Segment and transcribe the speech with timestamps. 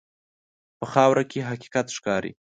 [0.79, 2.31] په خاوره کې حقیقت ښکاري.